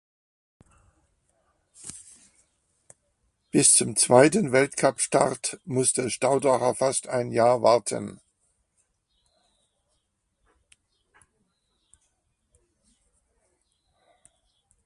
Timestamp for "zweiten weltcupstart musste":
3.95-6.09